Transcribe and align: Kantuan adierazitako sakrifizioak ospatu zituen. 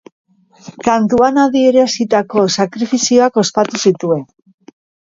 Kantuan 0.87 1.37
adierazitako 1.43 2.49
sakrifizioak 2.57 3.41
ospatu 3.47 3.87
zituen. 3.89 4.29